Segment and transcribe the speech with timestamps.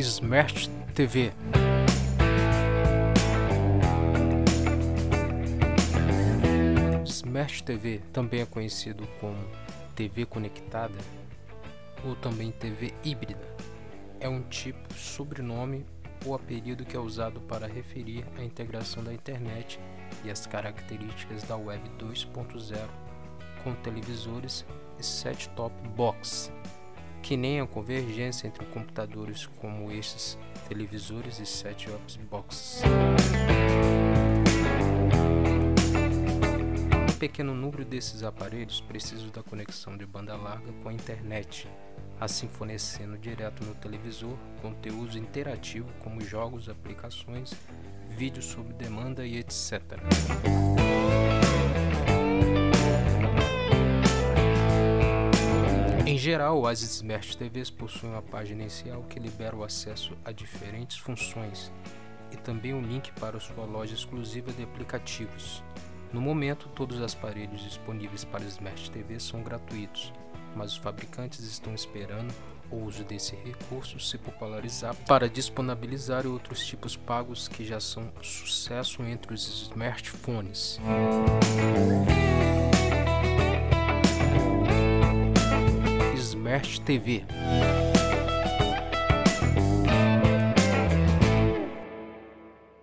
[0.00, 1.30] Smart TV.
[7.04, 9.36] Smart TV também é conhecido como
[9.94, 10.96] TV conectada
[12.02, 13.46] ou também TV híbrida.
[14.18, 15.84] É um tipo, sobrenome
[16.24, 19.78] ou apelido que é usado para referir a integração da internet
[20.24, 22.88] e as características da Web 2.0
[23.62, 24.64] com televisores
[24.98, 26.50] e set-top box,
[27.22, 30.38] que nem a convergência entre computadores como estes
[30.68, 32.82] televisores e set-top boxes.
[37.08, 41.68] Um pequeno número desses aparelhos precisa da conexão de banda larga com a internet,
[42.20, 47.52] assim fornecendo direto no televisor conteúdo interativo como jogos, aplicações,
[48.08, 49.82] vídeos sob demanda e etc.
[56.20, 61.72] geral, as Smart TVs possuem uma página inicial que libera o acesso a diferentes funções
[62.30, 65.64] e também um link para sua loja exclusiva de aplicativos.
[66.12, 70.12] No momento, todos os aparelhos disponíveis para Smart TV são gratuitos,
[70.54, 72.34] mas os fabricantes estão esperando
[72.70, 79.02] o uso desse recurso se popularizar para disponibilizar outros tipos pagos que já são sucesso
[79.02, 80.78] entre os smartphones.
[86.50, 87.79] Smart TV